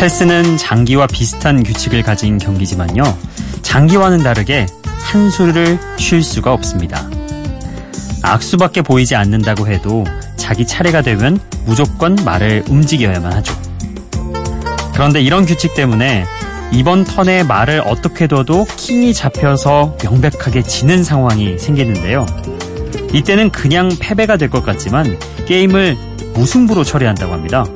[0.00, 3.02] 체스는 장기와 비슷한 규칙을 가진 경기지만요.
[3.60, 7.06] 장기와는 다르게 한 수를 쉴 수가 없습니다.
[8.22, 13.54] 악수밖에 보이지 않는다고 해도 자기 차례가 되면 무조건 말을 움직여야만 하죠.
[14.94, 16.24] 그런데 이런 규칙 때문에
[16.72, 22.24] 이번 턴에 말을 어떻게 둬도 킹이 잡혀서 명백하게 지는 상황이 생기는데요.
[23.12, 25.98] 이때는 그냥 패배가 될 것 같지만 게임을
[26.32, 27.66] 무승부로 처리한다고 합니다.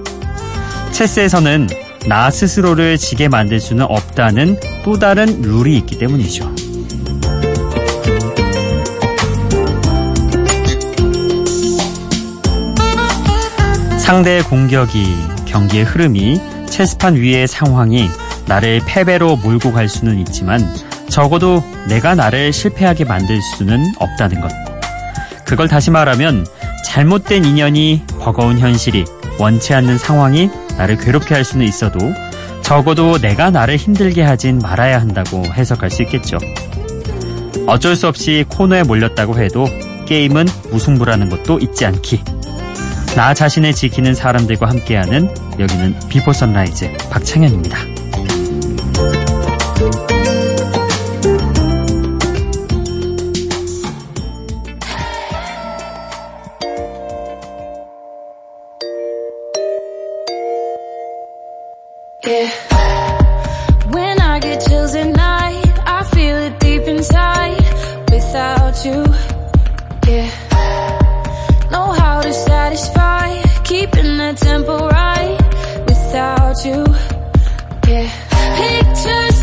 [0.93, 6.55] 체스에서는 나 스스로를 지게 만들 수는 없다는 또 다른 룰이 있기 때문이죠.
[13.99, 18.07] 상대의 공격이, 경기의 흐름이, 체스판 위의 상황이
[18.47, 20.61] 나를 패배로 몰고 갈 수는 있지만
[21.09, 24.53] 적어도 내가 나를 실패하게 만들 수는 없다는 것.
[25.47, 26.47] 그걸 다시 말하면
[26.85, 29.05] 잘못된 인연이 버거운 현실이
[29.39, 31.99] 원치 않는 상황이 나를 괴롭게 할 수는 있어도
[32.63, 36.39] 적어도 내가 나를 힘들게 하진 말아야 한다고 해석할 수 있겠죠.
[37.67, 39.67] 어쩔 수 없이 코너에 몰렸다고 해도
[40.07, 42.23] 게임은 무승부라는 것도 잊지 않기.
[43.17, 47.94] 나 자신을 지키는 사람들과 함께하는 여기는 Before Sunrise 박창현입니다.
[74.35, 75.39] Tempo right.
[75.87, 76.85] Without you,
[77.89, 78.09] yeah.
[78.57, 79.34] Pictures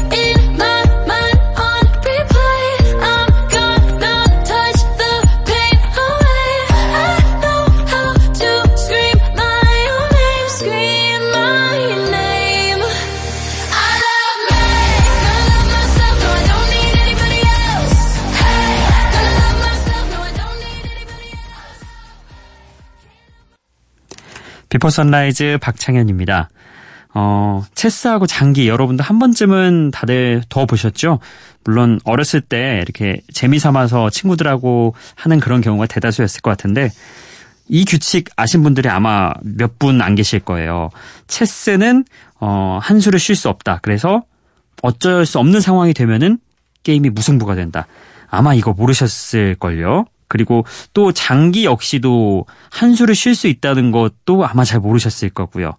[24.72, 26.50] Before Sunrise 박창현입니다.
[27.14, 31.20] 어, 체스하고 장기 여러분도 한 번쯤은 다들 둬 보셨죠?
[31.66, 36.90] 물론 어렸을 때 이렇게 재미 삼아서 친구들하고 하는 그런 경우가 대다수였을 것 같은데
[37.68, 40.90] 이 규칙 아신 분들이 아마 몇 분 안 계실 거예요.
[41.28, 42.06] 체스는
[42.40, 43.80] 어, 한 수를 쉴 수 없다.
[43.81, 44.24] 그래서
[44.81, 46.40] 어쩔 수 없는 상황이 되면은
[46.84, 47.88] 게임이 무승부가 된다.
[48.30, 50.06] 아마 이거 모르셨을걸요.
[50.31, 55.74] 그리고 또 장기 역시도 한 수를 쉴 수 있다는 것도 아마 잘 모르셨을 거고요.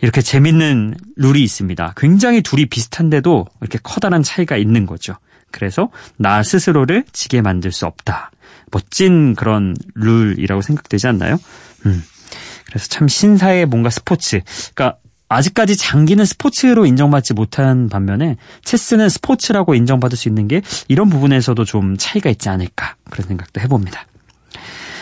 [0.00, 1.94] 이렇게 재밌는 룰이 있습니다.
[1.96, 5.14] 굉장히 둘이 비슷한데도 이렇게 커다란 차이가 있는 거죠.
[5.50, 8.30] 그래서 나 스스로를 지게 만들 수 없다.
[8.70, 11.36] 멋진 그런 룰이라고 생각되지 않나요?
[11.86, 12.04] 음.
[12.66, 14.42] 그래서 참 신사의 뭔가 스포츠.
[14.74, 21.64] 그러니까 아직까지 장기는 스포츠로 인정받지 못한 반면에 체스는 스포츠라고 인정받을 수 있는 게 이런 부분에서도
[21.64, 24.06] 좀 차이가 있지 않을까 그런 생각도 해봅니다.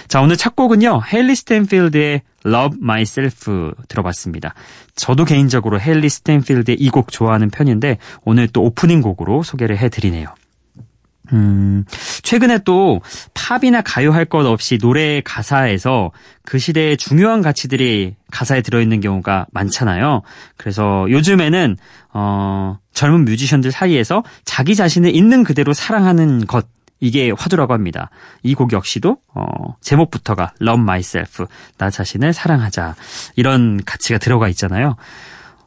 [0.08, 1.02] 자, 오늘 첫 곡은요.
[1.12, 4.54] 헤일리 스타인펠드의 Love Myself 들어봤습니다.
[4.96, 10.28] 저도 개인적으로 헤일리 스타인펠드의 이 곡 좋아하는 편인데 오늘 또 오프닝 곡으로 소개를 해드리네요.
[11.32, 11.84] 음,
[12.22, 13.00] 최근에 또
[13.32, 16.10] 팝이나 가요 할 것 없이 노래 가사에서
[16.44, 20.22] 그 시대의 중요한 가치들이 가사에 들어있는 경우가 많잖아요.
[20.56, 21.76] 그래서 요즘에는,
[22.12, 26.66] 어, 젊은 뮤지션들 사이에서 자기 자신을 있는 그대로 사랑하는 것,
[27.00, 28.10] 이게 화두라고 합니다.
[28.42, 29.44] 이 곡 역시도, 어,
[29.80, 31.46] 제목부터가 Love Myself,
[31.78, 32.94] 나 자신을 사랑하자.
[33.37, 34.96] 이런 가치가 들어가 있잖아요.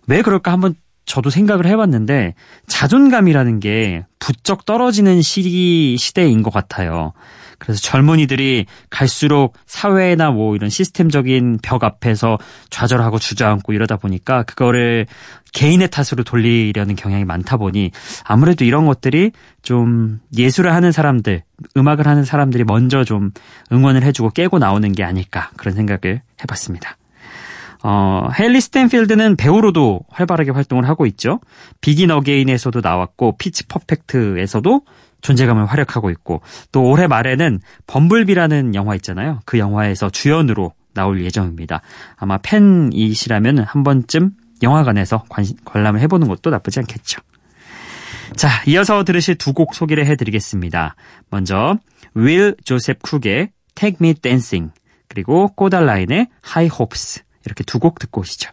[0.07, 0.75] 왜 그럴까 한번
[1.07, 2.35] 저도 생각을 해봤는데
[2.67, 7.13] 자존감이라는 게 부쩍 떨어지는 시기 시대인 것 같아요.
[7.59, 12.37] 그래서 젊은이들이 갈수록 사회나 뭐 이런 시스템적인 벽 앞에서
[12.69, 15.07] 좌절하고 주저앉고 이러다 보니까 그거를
[15.53, 17.91] 개인의 탓으로 돌리려는 경향이 많다 보니
[18.25, 19.31] 아무래도 이런 것들이
[19.63, 21.41] 좀 예술을 하는 사람들,
[21.77, 23.31] 음악을 하는 사람들이 먼저 좀
[23.71, 26.97] 응원을 해주고 깨고 나오는 게 아닐까 그런 생각을 해봤습니다.
[27.83, 31.39] 어, 헤일리 스타인펠드는 배우로도 활발하게 활동을 하고 있죠.
[31.81, 34.81] Begin Again에서도 나왔고 Pitch Perfect에서도
[35.21, 36.41] 존재감을 활약하고 있고
[36.71, 39.39] 또 올해 말에는 범블비라는 영화 있잖아요.
[39.45, 41.81] 그 영화에서 주연으로 나올 예정입니다.
[42.15, 44.31] 아마 팬이시라면 한 번쯤
[44.63, 47.21] 영화관에서 관, 관람을 해보는 것도 나쁘지 않겠죠.
[48.35, 50.95] 자, 이어서 들으실 두 곡 소개를 해드리겠습니다.
[51.29, 51.77] 먼저
[52.13, 54.71] 윌 조셉 쿡의 Take Me Dancing
[55.07, 58.50] 그리고 꼬달라인의 High Hopes 이렇게 두 곡 듣고 오시죠.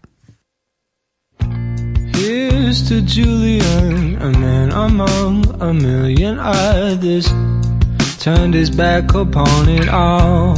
[2.14, 7.32] Here's to Julian, a man among a million others,
[8.20, 10.56] turned his back upon it all.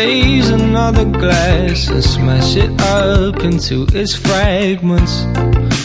[0.00, 5.24] raise another glass and smash it up into its fragments.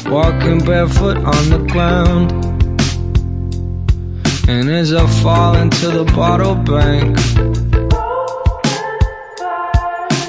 [0.07, 2.31] Walking barefoot on the ground.
[4.47, 7.17] And as I fall into the bottle bank,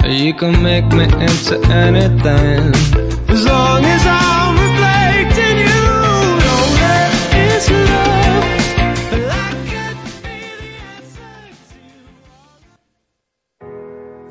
[0.09, 2.73] you can make me into anything.
[3.29, 5.81] As long as I'm reflecting you,
[6.41, 7.11] know that
[7.45, 8.21] it's love.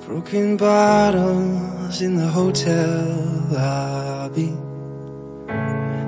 [0.07, 3.07] Broken bottles in the hotel
[3.51, 4.53] lobby.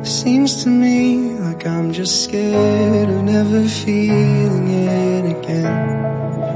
[0.05, 6.03] Seems to me like I'm just scared of never feeling it again.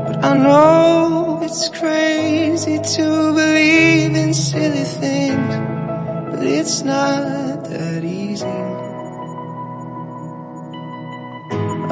[0.07, 5.55] But I know it's crazy to believe in silly things,
[6.31, 8.45] but it's not that easy.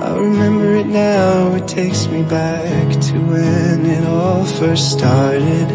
[0.06, 5.68] I remember it now, it takes me back to when it all first started.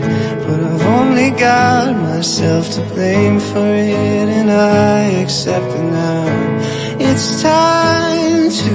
[0.46, 6.26] But I've only got myself to blame for it, and I accept it now.
[7.00, 8.72] It's time to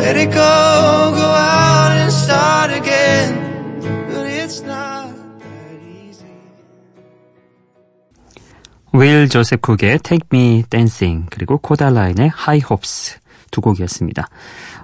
[0.00, 3.39] let it go, go out and start again.
[8.92, 13.18] 윌 조셉 쿡의 Take Me Dancing 그리고 코달라인의 High Hopes
[13.50, 14.28] 두 곡이었습니다.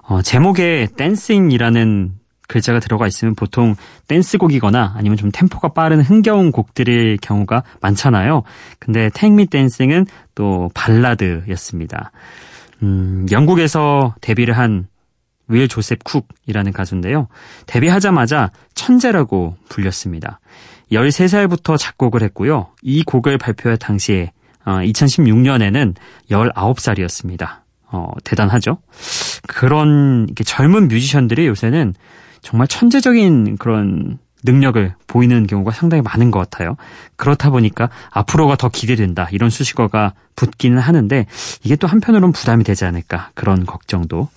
[0.03, 2.12] 어, 제목에 dancing이라는
[2.49, 3.75] 글자가 들어가 있으면 보통
[4.06, 8.44] 댄스곡이거나 아니면 좀 템포가 빠른 흥겨운 곡들일 경우가 많잖아요.
[8.79, 10.06] 근데 Take Me Dancing은
[10.37, 12.12] 또 발라드였습니다.
[12.82, 14.87] 음, 영국에서 데뷔를 한
[15.49, 17.29] 윌 조셉 쿡이라는 가수인데요.
[17.67, 20.41] 데뷔하자마자 천재라고 불렸습니다.
[20.90, 22.68] 13살부터 작곡을 했고요.
[22.82, 24.32] 이 곡을 발표할 당시에
[24.64, 25.94] 어, 2016년에는
[26.30, 27.60] 19살이었습니다.
[27.92, 28.78] 어, 대단하죠?
[29.46, 31.94] 그런 이렇게 젊은 뮤지션들이 요새는
[32.40, 36.76] 정말 천재적인 그런 능력을 보이는 경우가 상당히 많은 것 같아요.
[37.16, 41.26] 그렇다 보니까 앞으로가 더 기대된다 이런 수식어가 붙기는 하는데
[41.64, 44.28] 이게 또 한편으로는 부담이 되지 않을까 그런 걱정도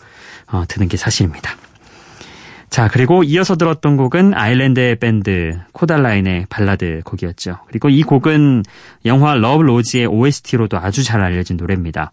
[0.47, 1.51] 어, 드는 게 사실입니다.
[2.69, 7.59] 자, 그리고 이어서 들었던 곡은 아일랜드의 밴드 코달라인의 발라드 곡이었죠.
[7.67, 8.63] 그리고 이 곡은
[9.05, 12.11] 영화 Love, Rosie의 OST로도 아주 잘 알려진 노래입니다.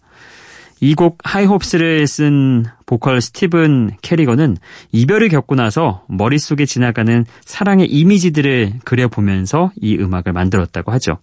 [0.81, 4.56] 이 곡 High Hopes를 쓴 보컬 스티븐 개리건은
[4.93, 11.19] 이별을 겪고 나서 머릿속에 지나가는 사랑의 이미지들을 그려보면서 이 음악을 만들었다고 하죠.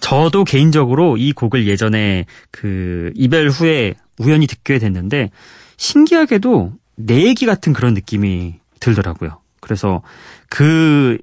[0.00, 5.30] 저도 개인적으로 이 곡을 예전에 그 이별 후에 우연히 듣게 됐는데
[5.76, 9.40] 신기하게도 내 얘기 같은 그런 느낌이 들더라고요.
[9.60, 10.02] 그래서
[10.48, 11.18] 그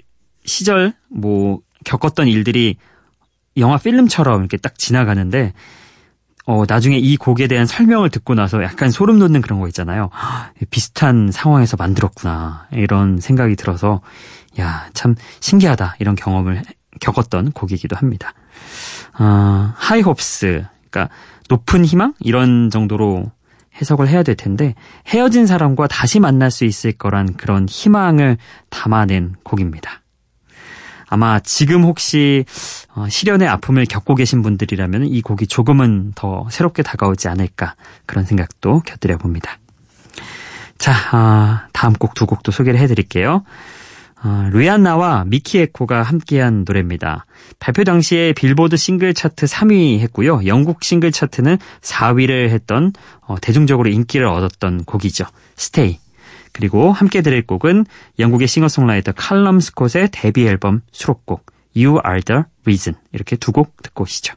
[0.45, 2.77] 시절 뭐 겪었던 일들이
[3.57, 5.54] 영화 필름처럼 이렇게 딱 지나가는데
[6.45, 10.10] 어, 나중에 이 곡에 대한 설명을 듣고 나서 약간 소름 돋는 그런 거 있잖아요.
[10.71, 12.66] 비슷한 상황에서 만들었구나.
[12.71, 14.01] 이런 생각이 들어서,
[14.60, 15.97] 야, 참 신기하다.
[15.99, 16.64] 이런 경험을
[17.02, 18.33] 겪었던 곡이기도 합니다.
[19.19, 20.66] 어, 하이홉스.
[20.90, 21.14] 그러니까
[21.49, 22.16] 높은 희망?
[22.19, 23.31] 이런 정도로
[23.81, 24.76] 해석을 해야 될 텐데,
[25.07, 28.38] 헤어진 사람과 다시 만날 수 있을 거란 그런 희망을
[28.69, 30.02] 담아낸 곡입니다.
[31.09, 32.45] 아마 지금 혹시
[32.94, 38.81] 어, 시련의 아픔을 겪고 계신 분들이라면 이 곡이 조금은 더 새롭게 다가오지 않을까 그런 생각도
[38.86, 39.57] 곁들여 봅니다.
[40.78, 43.44] 자, 아, 다음 곡 두 곡도 소개를 해드릴게요.
[44.21, 47.26] 어, 루이안나와 미키 에코가 함께한 노래입니다.
[47.59, 50.42] 발표 당시에 빌보드 싱글 차트 3위 했고요.
[50.45, 55.26] 영국 싱글 차트는 4위를 했던 어, 대중적으로 인기를 얻었던 곡이죠.
[55.56, 55.99] Stay.
[56.52, 57.85] 그리고 함께 들을 곡은
[58.18, 61.45] 영국의 싱어송라이터 칼럼 스콧의 데뷔 앨범 수록곡
[61.76, 64.33] You Are The Reason 이렇게 두 곡 듣고 오시죠.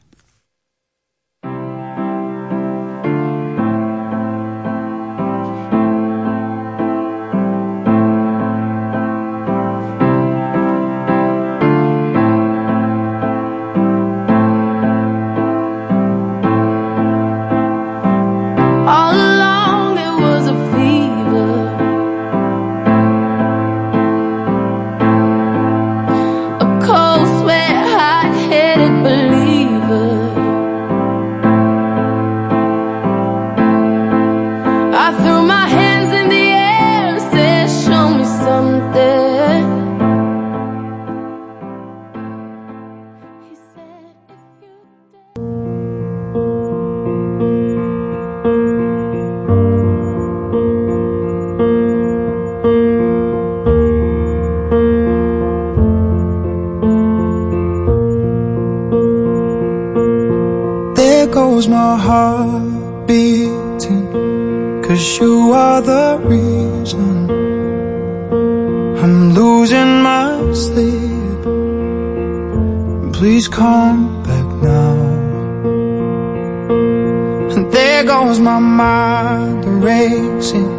[78.03, 80.69] There goes my mind racing,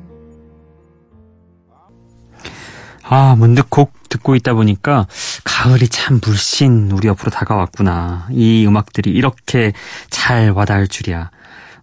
[3.02, 5.06] 아, 문득 곡 듣고 있다 보니까
[5.44, 8.28] 가을이 참 물씬 우리 옆으로 다가왔구나.
[8.30, 9.72] 이 음악들이 이렇게
[10.10, 11.30] 잘 와닿을 줄이야.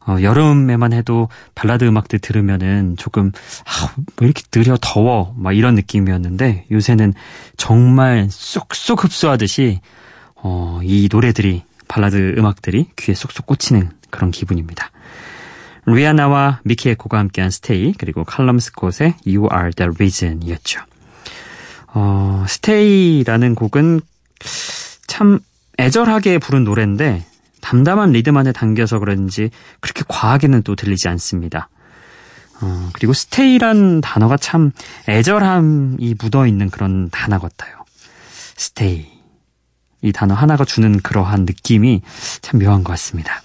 [0.08, 3.32] 어, 여름에만 해도 발라드 음악들 들으면은 조금
[3.66, 7.14] 아, 왜 이렇게 느려 더워 막 이런 느낌이었는데 요새는
[7.58, 9.82] 정말 쏙쏙 흡수하듯이
[10.36, 14.92] 어, 이 노래들이 발라드 음악들이 귀에 쏙쏙 꽂히는 그런 기분입니다.
[15.88, 20.82] 리아나와 미키 에코가 함께한 Stay 그리고 칼럼 스콧의 You Are The Reason이었죠.
[21.94, 24.02] 어, Stay라는 곡은
[25.08, 25.40] 참
[25.78, 27.26] 애절하게 부른 노래인데
[27.66, 31.70] 담담한 리듬 안에 담겨서 그런지 그렇게 과하게는 또 들리지 않습니다.
[32.62, 34.72] 어, 그리고 Stay란 단어가 참
[35.10, 37.84] 애절함이 묻어있는 그런 단어 같아요.
[38.56, 39.08] Stay.
[40.04, 42.04] 이 단어 하나가 주는 그러한 느낌이
[42.44, 43.42] 참 묘한 것 같습니다.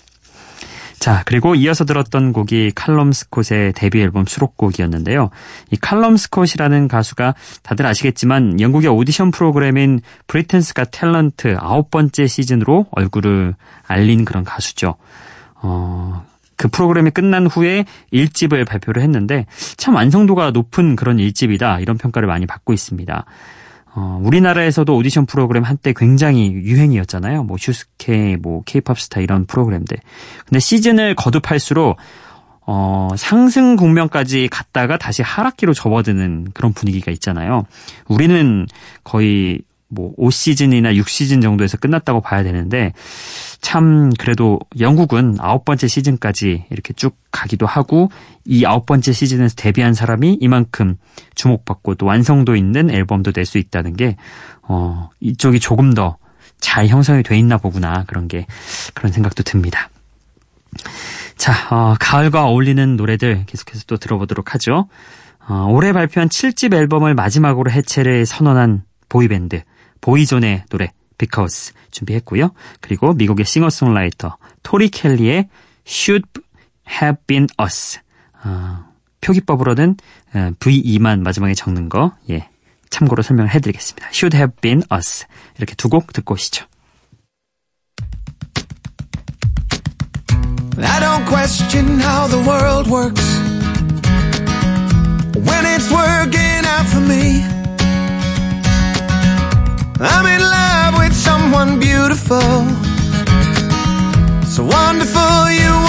[1.00, 5.30] 자, 그리고 이어서 들었던 곡이 칼럼 스콧의 데뷔 앨범 수록곡이었는데요.
[5.70, 12.86] 이 칼럼 스콧이라는 가수가 다들 아시겠지만 영국의 오디션 프로그램인 Britain's Got Talent 아홉 번째 시즌으로
[12.90, 13.54] 얼굴을
[13.86, 14.96] 알린 그런 가수죠.
[15.62, 16.22] 어,
[16.56, 19.46] 그 프로그램이 끝난 후에 1집을 발표를 했는데
[19.78, 23.24] 참 완성도가 높은 그런 1집이다 이런 평가를 많이 받고 있습니다.
[23.94, 27.44] 어, 우리나라에서도 오디션 프로그램 한때 굉장히 유행이었잖아요.
[27.44, 29.98] 뭐 슈스케, 뭐 케이팝 스타 이런 프로그램들.
[30.46, 31.96] 근데 시즌을 거듭할수록
[32.66, 37.64] 어, 상승 국면까지 갔다가 다시 하락기로 접어드는 그런 분위기가 있잖아요.
[38.06, 38.66] 우리는
[39.02, 42.92] 거의 뭐 5시즌이나 6시즌 정도에서 끝났다고 봐야 되는데
[43.60, 48.08] 참 그래도 영국은 아홉 번째 시즌까지 이렇게 쭉 가기도 하고
[48.44, 50.96] 이 아홉 번째 시즌에서 데뷔한 사람이 이만큼
[51.34, 54.16] 주목받고 또 완성도 있는 앨범도 낼 수 있다는 게
[54.62, 56.16] 어, 이쪽이 조금 더
[56.60, 58.46] 잘 형성이 돼 있나 보구나 그런 게
[58.94, 59.90] 그런 생각도 듭니다.
[61.36, 64.88] 자, 어, 가을과 어울리는 노래들 계속해서 또 들어보도록 하죠.
[65.48, 69.62] 어, 올해 발표한 7집 앨범을 마지막으로 해체를 선언한 보이밴드
[70.00, 72.50] 보이존의 노래 Because 준비했고요.
[72.80, 75.48] 그리고 미국의 싱어송라이터 토리 켈리의
[75.86, 76.28] Should
[76.90, 77.98] Have Been Us
[78.44, 78.84] 어,
[79.20, 79.96] 표기법으로는
[80.60, 82.48] VE만 마지막에 적는 거 예,
[82.88, 84.08] 참고로 설명을 해드리겠습니다.
[84.12, 85.26] Should Have Been Us
[85.58, 86.64] 이렇게 두 곡 듣고 오시죠.
[90.78, 93.22] I don't question how the world works
[95.36, 97.59] when it's working out for me.
[100.02, 102.40] I'm in love with someone beautiful,
[104.46, 105.79] so wonderful you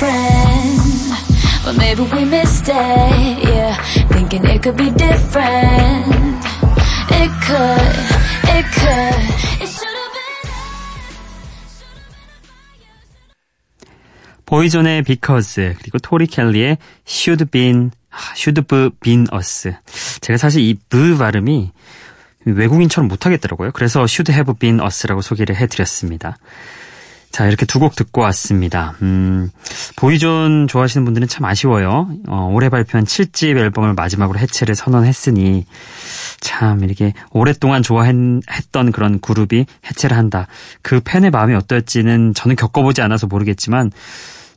[0.00, 0.80] different.
[1.64, 2.74] But maybe we missed it,
[3.44, 3.76] yeah.
[4.08, 6.44] Thinking it could be different.
[7.10, 7.96] It could,
[8.48, 9.20] it could.
[9.60, 10.50] It should have been.
[14.46, 17.90] 보이존의 Because 그리고 토리 켈리의 Should Been
[18.34, 18.62] Should
[19.02, 19.72] Been Us.
[20.22, 21.72] 제가 사실 이 B 발음이
[22.46, 23.72] 외국인처럼 못하겠더라고요.
[23.72, 26.38] 그래서 Should Have Been Us라고 소개를 해드렸습니다.
[27.30, 28.96] 자, 이렇게 두 곡 듣고 왔습니다.
[29.02, 29.50] 음,
[29.96, 32.10] 보이존 좋아하시는 분들은 참 아쉬워요.
[32.28, 35.64] 어, 올해 발표한 7집 앨범을 마지막으로 해체를 선언했으니,
[36.40, 40.48] 참, 이렇게 오랫동안 좋아했던 그런 그룹이 해체를 한다.
[40.82, 43.92] 그 팬의 마음이 어떨지는 저는 겪어보지 않아서 모르겠지만,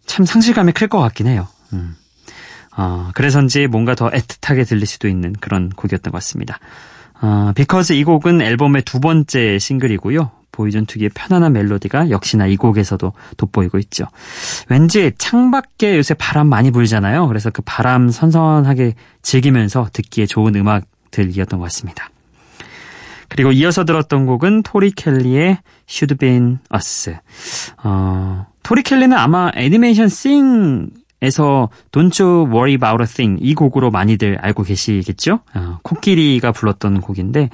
[0.05, 1.47] 참 상실감이 클 것 같긴 해요.
[1.73, 1.95] 음.
[2.75, 6.59] 어, 그래서인지 뭔가 더 애틋하게 들릴 수도 있는 그런 곡이었던 것 같습니다.
[7.21, 10.31] 어, Because 이 곡은 앨범의 두 번째 싱글이고요.
[10.53, 14.05] 보이존 특유의 편안한 멜로디가 역시나 이 곡에서도 돋보이고 있죠.
[14.69, 17.27] 왠지 창밖에 요새 바람 많이 불잖아요.
[17.27, 22.09] 그래서 그 바람 선선하게 즐기면서 듣기에 좋은 음악들이었던 것 같습니다.
[23.27, 25.57] 그리고 이어서 들었던 곡은 토리 켈리의
[25.89, 27.15] Should Been Us.
[27.83, 30.91] 어, 토리 켈리는 아마 애니메이션 싱
[31.23, 35.39] 에서 Don't You Worry About a Thing 이 곡으로 많이들 알고 계시겠죠?
[35.55, 37.49] 어, 코끼리가 불렀던 곡인데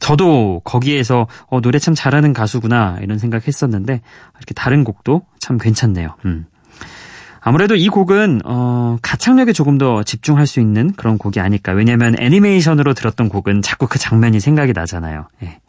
[0.00, 4.00] 저도 거기에서 어, 노래 참 잘하는 가수구나 이런 생각했었는데
[4.38, 6.16] 이렇게 다른 곡도 참 괜찮네요.
[6.24, 6.46] 음.
[7.42, 11.72] 아무래도 이 곡은 어, 가창력에 조금 더 집중할 수 있는 그런 곡이 아닐까.
[11.72, 15.28] 왜냐하면 애니메이션으로 들었던 곡은 자꾸 그 장면이 생각이 나잖아요.
[15.42, 15.60] 예.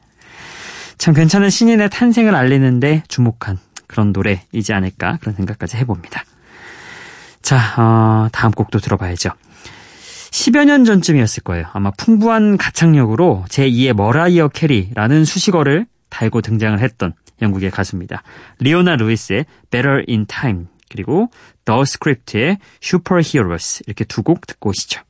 [0.98, 6.24] 참 괜찮은 신인의 탄생을 알리는데 주목한 그런 노래이지 않을까 그런 생각까지 해봅니다.
[7.46, 9.30] 자, 어, 다음 곡도 들어봐야죠.
[10.32, 11.68] 10여 년 전쯤이었을 거예요.
[11.74, 18.24] 아마 풍부한 가창력으로 제2의 머라이어 캐리라는 수식어를 달고 등장을 했던 영국의 가수입니다.
[18.58, 21.30] 리오나 루이스의 Better in Time 그리고
[21.66, 25.02] The Script의 Superheroes 이렇게 두 곡 듣고 오시죠.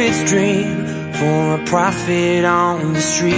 [0.00, 3.34] Prophet's dream for a prophet on the street.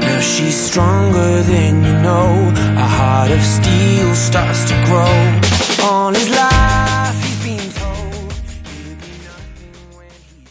[0.00, 2.52] Now she's stronger than you know.
[2.56, 5.16] A heart of steel starts to grow.
[5.84, 8.32] All his life he's been told
[8.80, 10.48] he'll be nothing when he's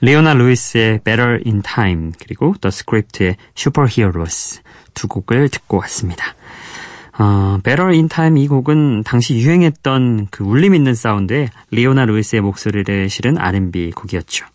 [0.00, 4.62] 리오나 루이스의 Better in Time 그리고 The Script의 Superheroes
[4.94, 6.34] 두 곡을 듣고 왔습니다.
[7.20, 13.10] 어, Better in Time 이 곡은 당시 유행했던 그 울림 있는 사운드에 리오나 루이스의 목소리를
[13.10, 14.46] 실은 R&B 곡이었죠.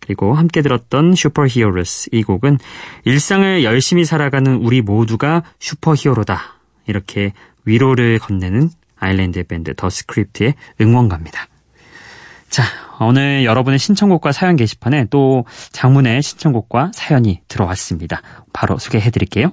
[0.00, 2.58] 그리고 함께 들었던 Superheroes 이 곡은
[3.04, 7.32] 일상을 열심히 살아가는 우리 모두가 슈퍼 히어로다 이렇게
[7.64, 11.46] 위로를 건네는 아일랜드 밴드 더 스크립트의 응원가입니다.
[12.50, 12.64] 자,
[13.00, 18.20] 오늘 여러분의 신청곡과 사연 게시판에 또 장문의 신청곡과 사연이 들어왔습니다.
[18.52, 19.52] 바로 소개해 드릴게요.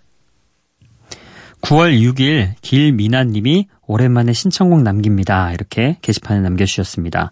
[1.61, 5.51] 9월 6일 길미나님이 오랜만에 신청곡 남깁니다.
[5.51, 7.31] 이렇게 게시판에 남겨주셨습니다.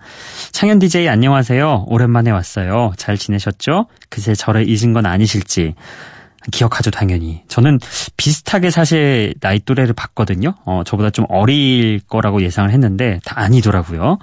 [0.52, 1.86] 창현 DJ 안녕하세요.
[1.88, 2.94] 오랜만에 왔어요.
[2.98, 3.88] 잘 지내셨죠?
[4.10, 5.76] 그새 저를 잊은 건 아니실지.
[6.52, 7.42] 기억하죠, 당연히.
[7.48, 7.80] 저는
[8.18, 10.56] 비슷하게 사실 나이 또래를 봤거든요.
[10.66, 14.18] 어, 저보다 좀 어릴 거라고 예상을 했는데 다 아니더라고요.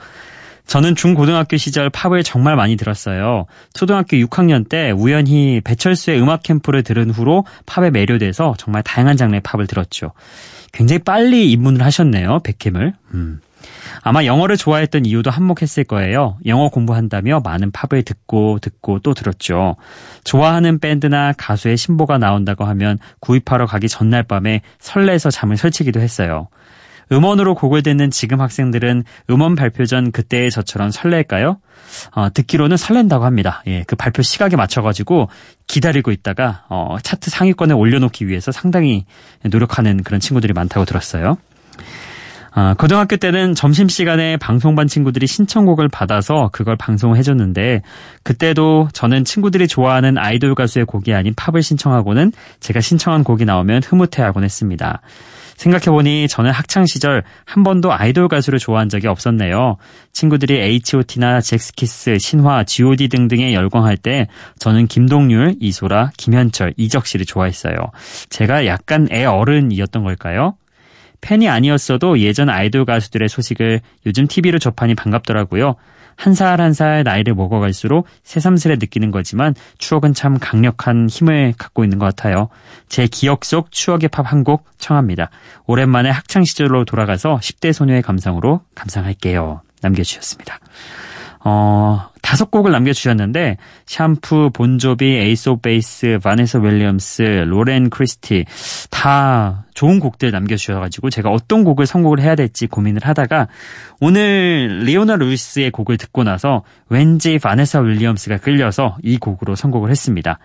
[0.66, 3.46] 저는 중고등학교 시절 팝을 정말 많이 들었어요.
[3.72, 9.66] 초등학교 6학년 때 우연히 배철수의 음악 캠프를 들은 후로 팝에 매료돼서 정말 다양한 장르의 팝을
[9.66, 10.12] 들었죠.
[10.72, 12.94] 굉장히 빨리 입문을 하셨네요, 백캠을.
[13.14, 13.40] 음.
[14.02, 16.38] 아마 영어를 좋아했던 이유도 한몫했을 거예요.
[16.46, 19.76] 영어 공부한다며 많은 팝을 듣고 듣고 또 들었죠.
[20.24, 26.48] 좋아하는 밴드나 가수의 신보가 나온다고 하면 구입하러 가기 전날 밤에 설레서 잠을 설치기도 했어요.
[27.12, 31.58] 음원으로 곡을 듣는 지금 학생들은 음원 발표 전 그때의 저처럼 설렐까요?
[32.12, 33.62] 어, 듣기로는 설렌다고 합니다.
[33.66, 35.28] 예, 그 발표 시각에 맞춰가지고
[35.66, 39.04] 기다리고 있다가 어, 차트 상위권에 올려놓기 위해서 상당히
[39.44, 41.36] 노력하는 그런 친구들이 많다고 들었어요.
[42.58, 47.82] 아, 고등학교 때는 점심시간에 방송반 친구들이 신청곡을 받아서 그걸 방송을 해줬는데
[48.22, 54.42] 그때도 저는 친구들이 좋아하는 아이돌 가수의 곡이 아닌 팝을 신청하고는 제가 신청한 곡이 나오면 흐뭇해하곤
[54.42, 55.02] 했습니다.
[55.56, 59.76] 생각해보니 저는 학창시절 한 번도 아이돌 가수를 좋아한 적이 없었네요.
[60.12, 67.74] 친구들이 H.O.T나 잭스키스, 신화, G.O.D 등등에 열광할 때 저는 김동률, 이소라, 김현철, 이적실을 좋아했어요.
[68.28, 70.56] 제가 약간 애 어른이었던 걸까요?
[71.20, 75.76] 팬이 아니었어도 예전 아이돌 가수들의 소식을 요즘 TV로 접하니 반갑더라고요.
[76.16, 81.98] 한 살 한 살 나이를 먹어갈수록 새삼스레 느끼는 거지만 추억은 참 강력한 힘을 갖고 있는
[81.98, 82.48] 것 같아요.
[82.88, 85.30] 제 기억 속 추억의 팝 한 곡 청합니다.
[85.66, 89.60] 오랜만에 학창 시절로 돌아가서 10대 소녀의 감상으로 감상할게요.
[89.82, 90.58] 남겨주셨습니다.
[91.44, 98.46] 어, 다섯 곡을 남겨주셨는데, 샴푸, 본조비, 에이스 오 베이스, 바네사 윌리엄스, 로렌 크리스티,
[98.90, 103.46] 다 좋은 곡들 남겨주셔가지고, 제가 어떤 곡을 선곡을 해야 될지 고민을 하다가,
[104.00, 110.40] 오늘 리오나 루이스의 곡을 듣고 나서, 왠지 바네사 윌리엄스가 끌려서 이 곡으로 선곡을 했습니다.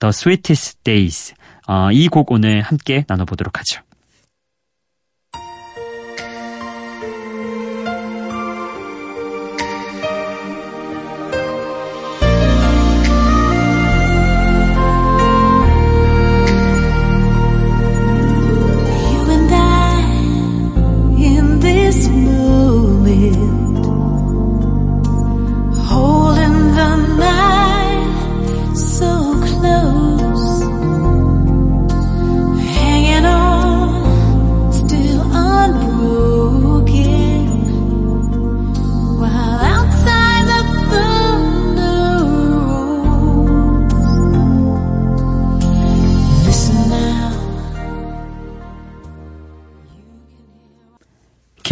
[0.00, 1.34] The Sweetest Days.
[1.66, 3.82] 어, 이 곡 오늘 함께 나눠보도록 하죠.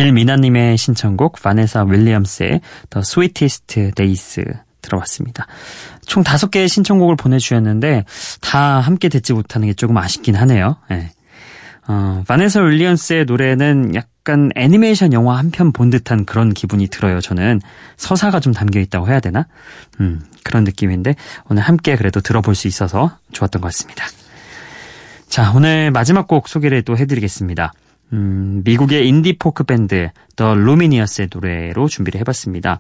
[0.07, 4.45] 길미나님의 신청곡 바네사 윌리엄스의 The Sweetest Days
[4.81, 5.47] 들어봤습니다.
[6.07, 8.05] 총 다섯 개의 신청곡을 보내주셨는데
[8.41, 10.77] 다 함께 듣지 못하는 게 조금 아쉽긴 하네요.
[10.93, 11.11] 예.
[11.89, 17.21] 어, 바네사 윌리엄스의 노래는 약간 애니메이션 영화 한 편 본 듯한 그런 기분이 들어요.
[17.21, 17.61] 저는
[17.97, 19.47] 서사가 좀 담겨 있다고 해야 되나?
[20.01, 21.17] 음, 그런 느낌인데
[21.49, 24.05] 오늘 함께 그래도 들어볼 수 있어서 좋았던 것 같습니다.
[25.29, 27.73] 자, 오늘 마지막 곡 소개를 또 해드리겠습니다.
[28.13, 32.79] 음, 미국의 인디 포크 밴드 The Lumineers의 노래로 준비를 해봤습니다.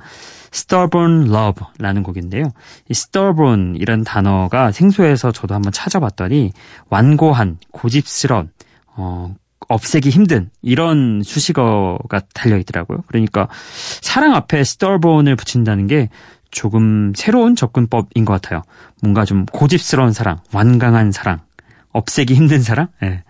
[0.53, 2.53] Stubborn Love라는 곡인데요.
[2.89, 6.53] 이 Stubborn 이런 단어가 생소해서 저도 한번 찾아봤더니
[6.89, 8.51] 완고한, 고집스러운,
[8.97, 9.35] 어,
[9.69, 13.03] 없애기 힘든 이런 수식어가 달려 있더라고요.
[13.09, 13.49] 그러니까
[14.01, 16.09] 사랑 앞에 Stubborn을 붙인다는 게
[16.51, 18.63] 조금 새로운 접근법인 것 같아요.
[19.03, 21.41] 뭔가 좀 고집스러운 사랑, 완강한 사랑,
[21.93, 22.89] 없애기 힘든 사랑?
[23.03, 23.25] 예.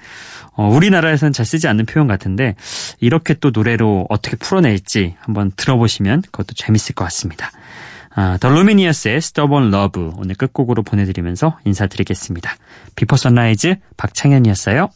[0.57, 2.55] 어, 우리나라에서는 잘 쓰지 않는 표현 같은데
[3.01, 7.51] 이렇게 또 노래로 어떻게 풀어낼지 한번 들어보시면 그것도 재밌을 것 같습니다.
[8.14, 12.57] 아, 더 루미니어스의 Stubborn Love 오늘 끝곡으로 보내드리면서 인사드리겠습니다.
[12.97, 14.88] 비포 선라이즈 박창현이었어요.